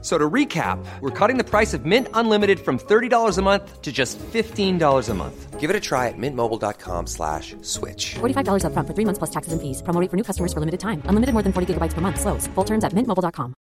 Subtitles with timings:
[0.00, 3.90] So to recap, we're cutting the price of Mint Unlimited from $30 a month to
[3.90, 5.58] just $15 a month.
[5.58, 8.14] Give it a try at mintmobile.com slash switch.
[8.20, 9.82] $45 up front for three months plus taxes and fees.
[9.82, 11.02] Promo rate for new customers for limited time.
[11.06, 12.20] Unlimited more than 40 gigabytes per month.
[12.20, 12.46] Slows.
[12.54, 13.54] Full terms at mintmobile.com.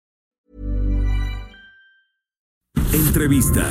[2.93, 3.65] Entrevista.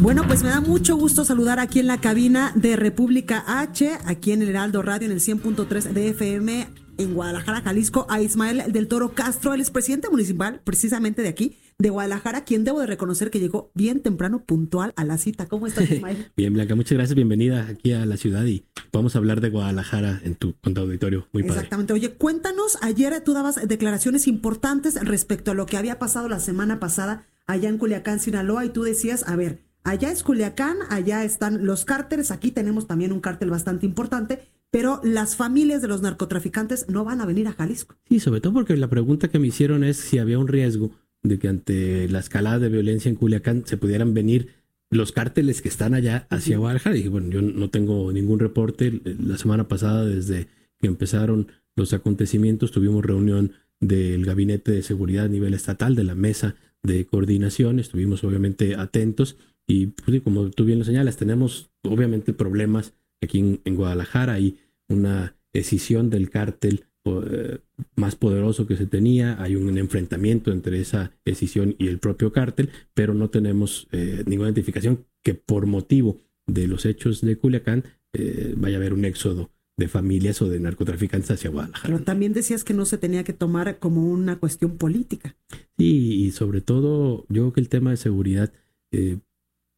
[0.00, 4.32] Bueno, pues me da mucho gusto saludar aquí en la cabina de República H, aquí
[4.32, 8.88] en el Heraldo Radio en el 100.3 de FM en Guadalajara, Jalisco, a Ismael del
[8.88, 13.38] Toro Castro, el expresidente municipal, precisamente de aquí, de Guadalajara, quien debo de reconocer que
[13.38, 15.46] llegó bien temprano, puntual a la cita.
[15.46, 16.30] ¿Cómo estás, Ismael?
[16.36, 20.20] bien, Blanca, muchas gracias, bienvenida aquí a la ciudad y vamos a hablar de Guadalajara
[20.24, 21.28] en tu, con tu auditorio.
[21.32, 21.56] Muy padre.
[21.56, 21.92] Exactamente.
[21.92, 26.80] Oye, cuéntanos, ayer tú dabas declaraciones importantes respecto a lo que había pasado la semana
[26.80, 31.64] pasada allá en Culiacán, Sinaloa, y tú decías, a ver, allá es Culiacán, allá están
[31.64, 36.88] los cárteles, aquí tenemos también un cártel bastante importante, pero las familias de los narcotraficantes
[36.88, 37.96] no van a venir a Jalisco.
[38.08, 40.90] Sí, sobre todo porque la pregunta que me hicieron es si había un riesgo
[41.22, 44.54] de que ante la escalada de violencia en Culiacán se pudieran venir
[44.90, 46.94] los cárteles que están allá hacia Guadalajara.
[46.94, 49.00] Y dije, bueno, yo no tengo ningún reporte.
[49.04, 50.48] La semana pasada, desde
[50.80, 56.14] que empezaron los acontecimientos, tuvimos reunión del Gabinete de Seguridad a nivel estatal, de la
[56.14, 57.80] mesa de coordinación.
[57.80, 62.94] Estuvimos obviamente atentos y, pues, como tú bien lo señalas, tenemos obviamente problemas
[63.26, 64.56] aquí en, en Guadalajara y
[64.88, 67.58] una escisión del cártel eh,
[67.94, 72.70] más poderoso que se tenía, hay un enfrentamiento entre esa escisión y el propio cártel,
[72.94, 78.54] pero no tenemos eh, ninguna identificación que por motivo de los hechos de Culiacán eh,
[78.56, 81.94] vaya a haber un éxodo de familias o de narcotraficantes hacia Guadalajara.
[81.94, 85.36] Pero también decías que no se tenía que tomar como una cuestión política.
[85.76, 88.52] Sí, y sobre todo yo creo que el tema de seguridad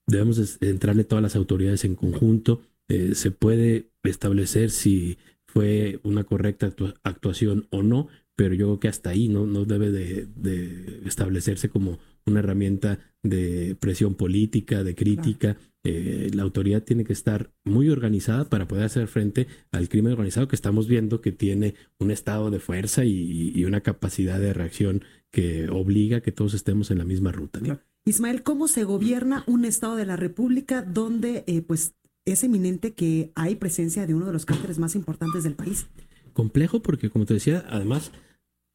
[0.07, 2.63] debemos entrarle todas las autoridades en conjunto.
[2.89, 6.73] Se puede establecer si fue una correcta
[7.03, 11.99] actuación o no, pero yo creo que hasta ahí no, no debe de, establecerse como
[12.25, 15.57] una herramienta de presión política, de crítica.
[15.83, 20.47] Eh, la autoridad tiene que estar muy organizada para poder hacer frente al crimen organizado
[20.47, 25.69] que estamos viendo que tiene un estado de fuerza y, una capacidad de reacción que
[25.69, 27.61] obliga a que todos estemos en la misma ruta.
[28.05, 31.95] Ismael, ¿cómo se gobierna un estado de la República donde eh, pues
[32.33, 35.87] es eminente que hay presencia de uno de los cárteles más importantes del país.
[36.33, 38.13] Complejo porque, como te decía, además,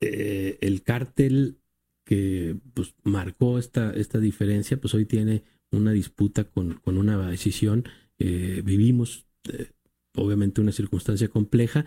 [0.02, 1.60] eh, el cártel
[2.06, 7.86] que pues, marcó esta, diferencia, pues hoy tiene una disputa con, con una decisión.
[8.20, 9.72] Eh, vivimos, eh,
[10.16, 11.86] obviamente, una circunstancia compleja,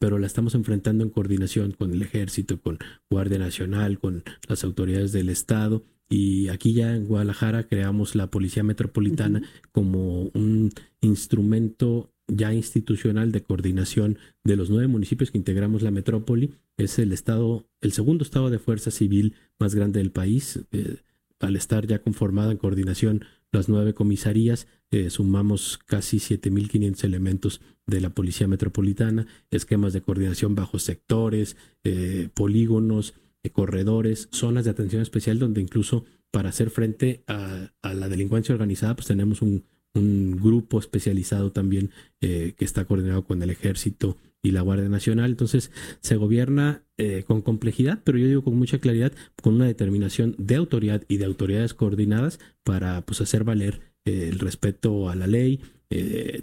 [0.00, 5.12] pero la estamos enfrentando en coordinación con el ejército, con Guardia Nacional, con las autoridades
[5.12, 9.42] del Estado y aquí ya en Guadalajara creamos la Policía Metropolitana
[9.72, 10.70] como un
[11.00, 16.54] instrumento ya institucional de coordinación de los nueve municipios que integramos la metrópoli.
[16.76, 20.60] Es el estado, el segundo estado de fuerza civil más grande del país.
[20.72, 20.98] Eh,
[21.40, 28.00] al estar ya conformada en coordinación las nueve comisarías, eh, sumamos casi 7.500 elementos de
[28.00, 33.14] la Policía Metropolitana, esquemas de coordinación bajo sectores, eh, polígonos,
[33.50, 39.06] corredores, zonas de atención especial donde incluso para hacer frente a, la delincuencia organizada pues
[39.06, 39.64] tenemos un,
[39.94, 45.30] grupo especializado también eh, que está coordinado con el ejército y la Guardia Nacional.
[45.30, 50.36] Entonces se gobierna eh, con complejidad, pero yo digo con mucha claridad, con una determinación
[50.38, 55.26] de autoridad y de autoridades coordinadas para pues hacer valer eh, el respeto a la
[55.26, 55.60] ley.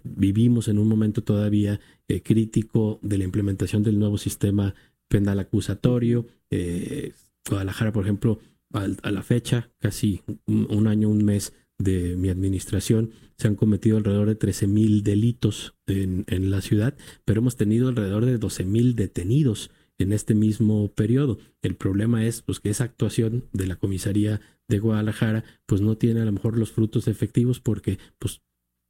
[0.04, 1.80] vivimos en un momento todavía
[2.24, 4.74] crítico de la implementación del nuevo sistema
[5.08, 6.28] penal acusatorio.
[6.50, 7.14] Eh,
[7.48, 8.40] Guadalajara, por ejemplo,
[8.74, 14.28] a, la fecha, casi un, año, un mes de mi administración, se han cometido alrededor
[14.28, 16.96] de 13 mil delitos en, la ciudad,
[17.26, 21.40] pero hemos tenido alrededor de 12 mil detenidos en este mismo periodo.
[21.62, 26.22] El problema es pues, que esa actuación de la comisaría de Guadalajara pues no tiene
[26.22, 28.42] a lo mejor los frutos efectivos porque pues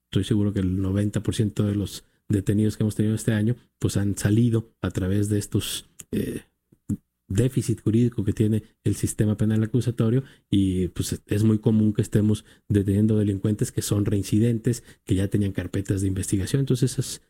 [0.09, 4.17] estoy seguro que el 90% de los detenidos que hemos tenido este año pues han
[4.17, 6.41] salido a través de estos eh,
[7.27, 12.45] déficit jurídico que tiene el sistema penal acusatorio y pues es muy común que estemos
[12.69, 16.59] deteniendo delincuentes que son reincidentes, que ya tenían carpetas de investigación.
[16.59, 17.21] Entonces, es,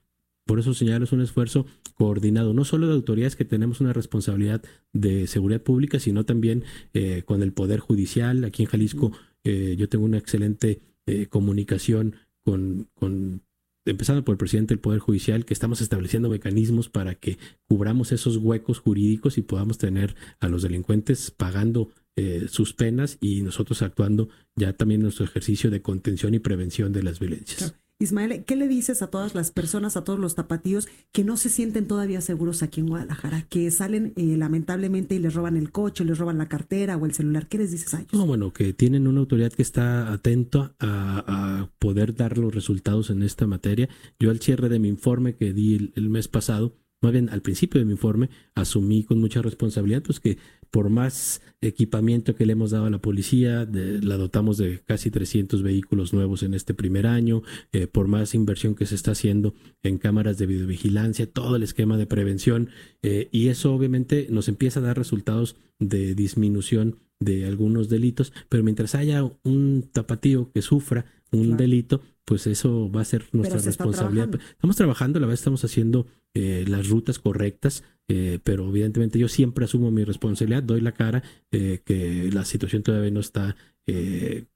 [0.45, 4.61] por eso señalo, un esfuerzo coordinado, no solo de autoridades que tenemos una responsabilidad
[4.91, 8.43] de seguridad pública, sino también eh, con el Poder Judicial.
[8.43, 9.11] Aquí en Jalisco
[9.43, 10.81] eh, yo tengo una excelente
[11.29, 13.44] comunicación con, con
[13.85, 17.37] empezando por el presidente del Poder Judicial, que estamos estableciendo mecanismos para que
[17.67, 23.41] cubramos esos huecos jurídicos y podamos tener a los delincuentes pagando eh, sus penas y
[23.41, 27.75] nosotros actuando ya también en nuestro ejercicio de contención y prevención de las violencias.
[27.97, 31.49] Ismael, ¿qué le dices a todas las personas, a todos los tapatíos que no se
[31.49, 36.03] sienten todavía seguros aquí en Guadalajara, que salen eh, lamentablemente y les roban el coche,
[36.03, 37.47] les roban la cartera o el celular?
[37.47, 38.11] ¿Qué les dices a ellos?
[38.11, 43.23] No, bueno, que tienen una autoridad que está atenta a, poder dar los resultados en
[43.23, 43.87] esta materia.
[44.19, 47.79] Yo al cierre de mi informe que di el mes pasado, más bien al principio
[47.79, 50.37] de mi informe, asumí con mucha responsabilidad, pues que
[50.75, 55.63] por más equipamiento que le hemos dado a la policía, la dotamos de casi 300
[55.63, 59.97] vehículos nuevos en este primer año, eh, por más inversión que se está haciendo en
[59.97, 62.71] cámaras de videovigilancia, todo el esquema de prevención,
[63.03, 68.61] eh, y eso obviamente nos empieza a dar resultados de disminución de algunos delitos, pero
[68.61, 74.29] mientras haya un tapatío que sufra un delito, pues eso va a ser nuestra responsabilidad.
[74.49, 79.65] Estamos trabajando, la verdad estamos haciendo eh, las rutas correctas, eh, pero evidentemente yo siempre
[79.65, 83.55] asumo mi responsabilidad, doy la cara, eh, que la situación todavía no está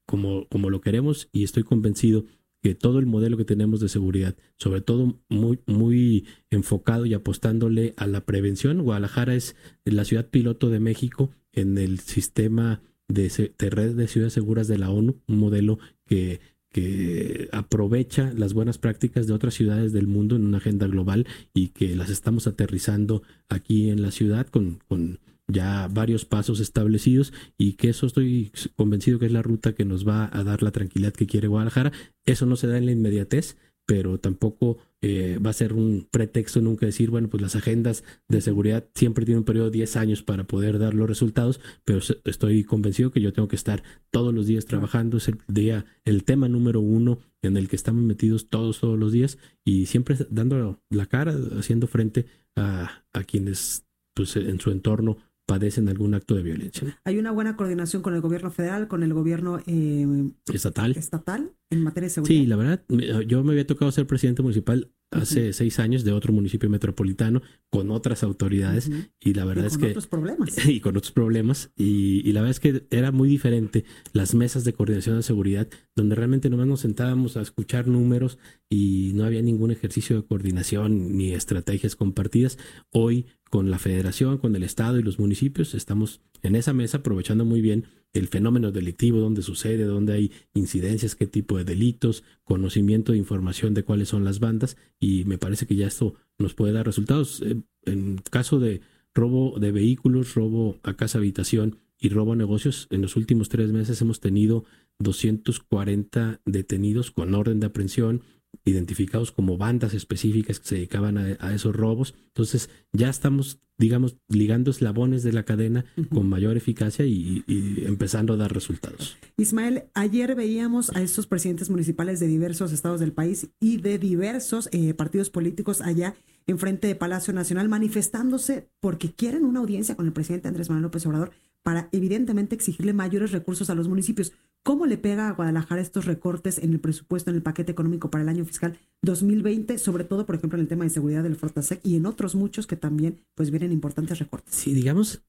[0.06, 2.24] como, como lo queremos y estoy convencido
[2.62, 7.94] que todo el modelo que tenemos de seguridad, sobre todo muy, muy enfocado y apostándole
[7.96, 13.70] a la prevención, Guadalajara es la ciudad piloto de México en el sistema de, de
[13.70, 16.40] red de ciudades seguras de la ONU, un modelo que
[16.72, 21.68] que aprovecha las buenas prácticas de otras ciudades del mundo en una agenda global y
[21.68, 25.18] que las estamos aterrizando aquí en la ciudad con, con
[25.48, 30.06] ya varios pasos establecidos y que eso estoy convencido que es la ruta que nos
[30.06, 31.92] va a dar la tranquilidad que quiere Guadalajara.
[32.24, 33.56] Eso no se da en la inmediatez,
[33.90, 38.40] pero tampoco eh, va a ser un pretexto nunca decir, bueno, pues las agendas de
[38.40, 42.62] seguridad siempre tienen un periodo de 10 años para poder dar los resultados, pero estoy
[42.62, 43.82] convencido que yo tengo que estar
[44.12, 48.04] todos los días trabajando, es el día, el tema número uno en el que estamos
[48.04, 53.86] metidos todos, todos los días y siempre dando la cara, haciendo frente a, a quienes
[54.14, 55.18] pues en su entorno
[55.50, 56.96] padecen algún acto de violencia.
[57.02, 60.92] Hay una buena coordinación con el gobierno federal, con el gobierno eh, estatal.
[60.96, 62.40] estatal en materia de seguridad.
[62.40, 62.84] Sí, la verdad,
[63.26, 67.90] yo me había tocado ser presidente municipal hace seis años de otro municipio metropolitano con
[67.90, 68.88] otras autoridades
[69.18, 69.80] y la verdad es que...
[69.80, 70.66] Con otros problemas.
[70.68, 74.62] Y con otros problemas y, y, la verdad es que era muy diferente las mesas
[74.62, 78.38] de coordinación de seguridad donde realmente nomás nos sentábamos a escuchar números
[78.68, 82.56] y no había ningún ejercicio de coordinación ni estrategias compartidas.
[82.92, 85.74] Hoy con la federación, con el Estado y los municipios.
[85.74, 91.14] Estamos en esa mesa aprovechando muy bien el fenómeno delictivo, dónde sucede, dónde hay incidencias,
[91.14, 95.66] qué tipo de delitos, conocimiento de información de cuáles son las bandas y me parece
[95.66, 97.42] que ya esto nos puede dar resultados.
[97.42, 98.80] Eh, en caso de
[99.14, 103.72] robo de vehículos, robo a casa habitación y robo a negocios, en los últimos tres
[103.72, 104.64] meses hemos tenido
[105.00, 108.22] 240 detenidos con orden de aprehensión,
[108.64, 112.14] identificados como bandas específicas que se dedicaban a, esos robos.
[112.28, 117.44] Entonces ya estamos, digamos, ligando eslabones de la cadena con mayor eficacia y,
[117.86, 119.16] empezando a dar resultados.
[119.36, 124.68] Ismael, ayer veíamos a estos presidentes municipales de diversos estados del país y de diversos
[124.72, 126.14] eh, partidos políticos allá
[126.46, 130.84] en frente de Palacio Nacional manifestándose porque quieren una audiencia con el presidente Andrés Manuel
[130.84, 131.30] López Obrador
[131.62, 134.32] para evidentemente exigirle mayores recursos a los municipios.
[134.62, 138.22] ¿Cómo le pega a Guadalajara estos recortes en el presupuesto, en el paquete económico para
[138.22, 141.80] el año fiscal 2020, sobre todo, por ejemplo, en el tema de seguridad del Fortasec
[141.82, 144.54] y en otros muchos que también pues vienen importantes recortes?
[144.54, 145.24] Sí, digamos,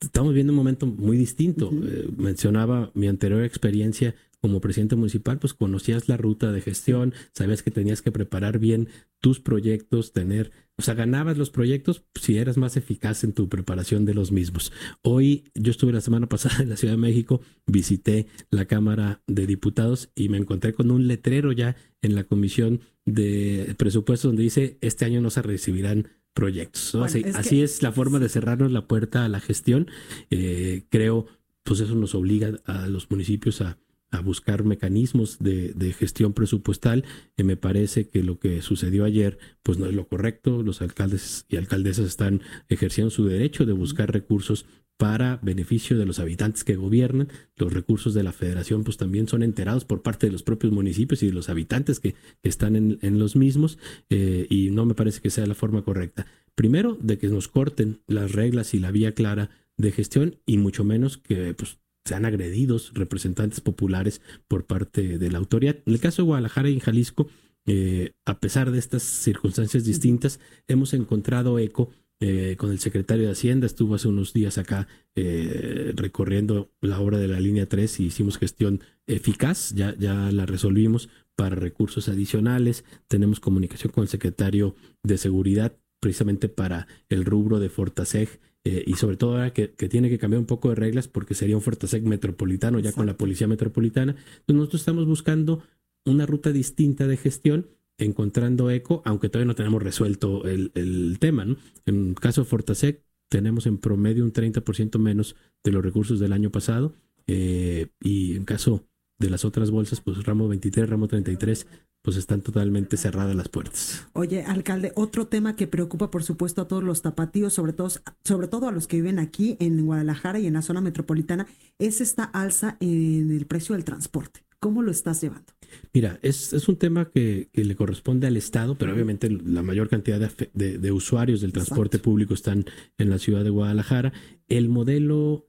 [0.00, 1.70] estamos viendo un momento muy distinto.
[1.72, 7.62] Eh, mencionaba mi anterior experiencia como presidente municipal, pues conocías la ruta de gestión, sabías
[7.62, 8.88] que tenías que preparar bien
[9.20, 14.04] tus proyectos, tener, o sea, ganabas los proyectos si eras más eficaz en tu preparación
[14.04, 14.72] de los mismos.
[15.02, 19.46] Hoy yo estuve la semana pasada en la Ciudad de México, visité la Cámara de
[19.46, 24.78] Diputados y me encontré con un letrero ya en la Comisión de Presupuestos donde dice,
[24.82, 26.94] este año no se recibirán proyectos.
[26.94, 29.90] así, es la forma de cerrarnos la puerta a la gestión.
[30.30, 31.26] Eh, creo,
[31.64, 33.76] pues eso nos obliga a los municipios a
[34.10, 37.04] a buscar mecanismos de, de gestión presupuestal.
[37.36, 40.62] y me parece que lo que sucedió ayer, pues no es lo correcto.
[40.62, 44.66] Los alcaldes y alcaldesas están ejerciendo su derecho de buscar recursos
[44.98, 47.28] para beneficio de los habitantes que gobiernan.
[47.56, 51.22] Los recursos de la federación pues también son enterados por parte de los propios municipios
[51.22, 53.78] y de los habitantes que, están en, en, los mismos
[54.10, 56.26] eh, y no me parece que sea la forma correcta.
[56.54, 60.82] Primero, de que nos corten las reglas y la vía clara de gestión y mucho
[60.82, 65.76] menos que pues sean agredidos representantes populares por parte de la autoridad.
[65.86, 67.28] En el caso de Guadalajara y en Jalisco,
[67.66, 73.32] eh, a pesar de estas circunstancias distintas, hemos encontrado eco eh, con el secretario de
[73.32, 73.66] Hacienda.
[73.66, 78.38] Estuvo hace unos días acá eh, recorriendo la obra de la línea 3 y hicimos
[78.38, 84.74] gestión eficaz, ya, ya la resolvimos para recursos adicionales, tenemos comunicación con el secretario
[85.04, 90.08] de Seguridad precisamente para el rubro de Fortaseg eh, y sobre todo ahora que, tiene
[90.10, 93.46] que cambiar un poco de reglas porque sería un Fortaseg metropolitano ya con la policía
[93.46, 94.12] metropolitana.
[94.12, 95.62] Entonces nosotros estamos buscando
[96.04, 101.44] una ruta distinta de gestión encontrando eco, aunque todavía no tenemos resuelto el, el tema.
[101.44, 101.56] ¿no?
[101.86, 106.32] En el caso de Fortasec, tenemos en promedio un 30% menos de los recursos del
[106.32, 106.94] año pasado.
[107.26, 108.86] Eh, y en caso
[109.18, 111.66] de las otras bolsas, pues ramo 23, ramo 33,
[112.02, 114.06] pues están totalmente cerradas las puertas.
[114.12, 117.88] Oye, alcalde, otro tema que preocupa, por supuesto, a todos los tapatíos, sobre todo,
[118.24, 121.46] sobre todo a los que viven aquí en Guadalajara y en la zona metropolitana,
[121.78, 124.44] es esta alza en el precio del transporte.
[124.60, 125.52] ¿Cómo lo estás llevando?
[125.92, 130.92] Mira, es, un tema que, le corresponde al Estado, pero obviamente la mayor cantidad de,
[130.92, 132.64] usuarios del transporte público están
[132.98, 134.12] en la ciudad de Guadalajara.
[134.48, 135.46] El modelo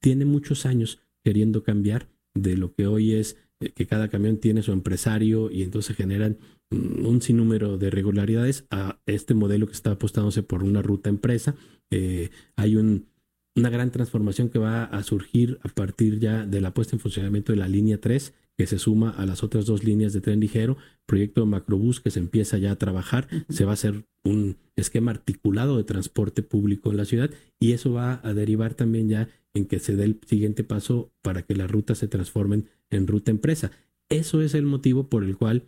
[0.00, 4.62] tiene muchos años queriendo cambiar de lo que hoy es eh, que cada camión tiene
[4.62, 6.38] su empresario y entonces generan
[6.70, 11.54] un sinnúmero de irregularidades a este modelo que está apostándose por una ruta empresa.
[11.90, 13.06] Eh, hay un,
[13.56, 17.52] una gran transformación que va a surgir a partir ya de la puesta en funcionamiento
[17.52, 20.76] de la línea 3, que se suma a las otras dos líneas de tren ligero,
[21.06, 25.10] proyecto de macrobús que se empieza ya a trabajar, se va a hacer un esquema
[25.10, 29.66] articulado de transporte público en la ciudad y eso va a derivar también ya en
[29.66, 33.70] que se dé el siguiente paso para que las rutas se transformen en ruta empresa.
[34.08, 35.64] Eso es el motivo por el cual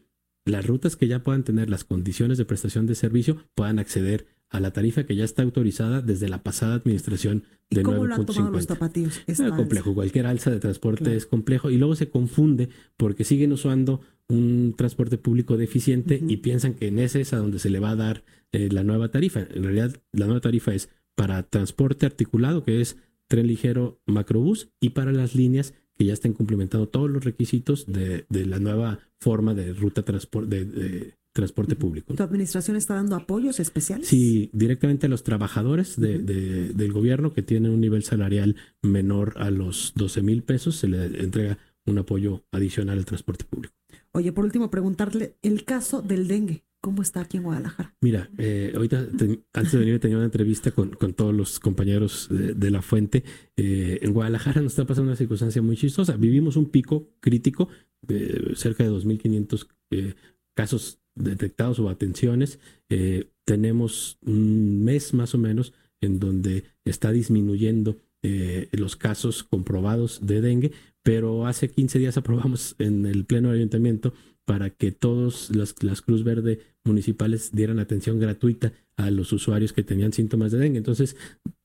[0.48, 4.60] las rutas que ya puedan tener las condiciones de prestación de servicio puedan acceder a
[4.60, 9.24] la tarifa que ya está autorizada desde la pasada administración de 9.50.
[9.26, 14.00] Es complejo, cualquier alza de transporte es complejo y luego se confunde porque siguen usando
[14.28, 17.90] un transporte público deficiente y piensan que en ese es a donde se le va
[17.90, 19.40] a dar eh, la nueva tarifa.
[19.40, 24.90] En realidad, la nueva tarifa es para transporte articulado, que es tren ligero, macrobús, y
[24.90, 29.72] para las líneas que ya estén cumplimentando todos los requisitos de, la nueva forma de
[29.72, 32.14] ruta de, transporte público.
[32.14, 34.08] ¿Tu administración está dando apoyos especiales?
[34.08, 39.50] Sí, directamente a los trabajadores de, del gobierno que tienen un nivel salarial menor a
[39.50, 43.74] los 12 mil pesos, se le entrega un apoyo adicional al transporte público.
[44.12, 46.64] Oye, por último, preguntarle el caso del dengue.
[46.88, 47.95] ¿Cómo está aquí en Guadalajara?
[48.00, 49.09] Mira, eh, ahorita
[49.52, 53.25] antes de venir tenía una entrevista con, todos los compañeros de, la fuente.
[53.59, 56.16] Eh, en Guadalajara nos está pasando una circunstancia muy chistosa.
[56.16, 57.68] Vivimos un pico crítico
[58.00, 60.14] de cerca de 2.500 eh,
[60.54, 62.59] casos detectados o atenciones.
[62.88, 70.26] Eh, tenemos un mes más o menos en donde está disminuyendo eh, los casos comprobados
[70.26, 70.72] de dengue,
[71.02, 74.12] pero hace 15 días aprobamos en el Pleno del Ayuntamiento
[74.44, 80.12] para que todas las, Cruz Verde municipales dieran atención gratuita a los usuarios que tenían
[80.12, 80.78] síntomas de dengue.
[80.78, 81.16] Entonces,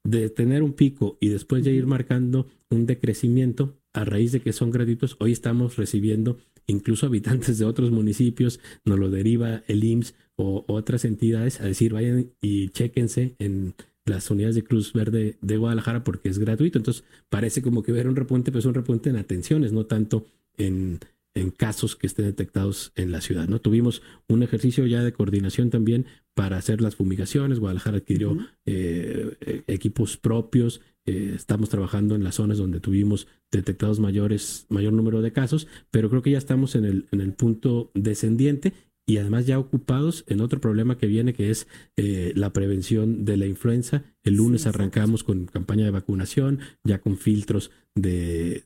[0.03, 4.53] de tener un pico y después de ir marcando un decrecimiento, a raíz de que
[4.53, 10.15] son gratuitos, hoy estamos recibiendo incluso habitantes de otros municipios, nos lo deriva el IMSS
[10.35, 15.57] o otras entidades a decir vayan y chéquense en las unidades de Cruz Verde de
[15.57, 16.77] Guadalajara porque es gratuito.
[16.77, 20.25] Entonces parece como que ver un repunte, pero es un repunte en atenciones, no tanto
[20.57, 20.99] en,
[21.33, 23.47] en casos que estén detectados en la ciudad.
[23.47, 23.59] ¿no?
[23.59, 27.59] Tuvimos un ejercicio ya de coordinación también para hacer las fumigaciones.
[27.59, 30.81] Guadalajara adquirió eh, e, equipos propios.
[31.05, 36.09] Eh, estamos trabajando en las zonas donde tuvimos detectados mayores, mayor número de casos, pero
[36.09, 38.73] creo que ya estamos en el, en el punto descendiente
[39.05, 41.67] y además ya ocupados en otro problema que viene, que es
[41.97, 44.03] eh, la prevención de la influenza.
[44.23, 48.65] El lunes arrancamos con campaña de vacunación, ya con filtros de,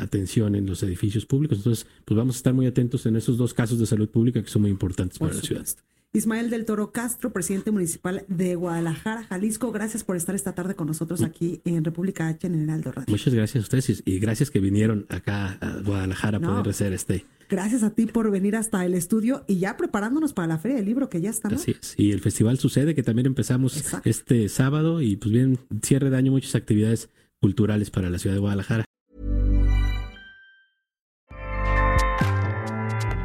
[0.00, 1.58] atención en los edificios públicos.
[1.58, 4.48] Entonces, pues vamos a estar muy atentos en esos dos casos de salud pública que
[4.48, 5.66] son muy importantes para la ciudad.
[6.14, 9.72] Ismael del Toro Castro, presidente municipal de Guadalajara, Jalisco.
[9.72, 11.24] Gracias por estar esta tarde con nosotros mm.
[11.24, 13.10] aquí en República H en el Heraldo Radio.
[13.10, 17.26] Muchas gracias a ustedes y gracias que vinieron acá a Guadalajara a poder hacer este.
[17.50, 20.86] Gracias a ti por venir hasta el estudio y ya preparándonos para la Feria del
[20.86, 21.48] Libro que ya está.
[21.48, 21.94] Así es.
[21.96, 26.30] Y el festival sucede que también empezamos este sábado y pues bien, cierre de año,
[26.30, 28.84] muchas actividades culturales para la ciudad de Guadalajara.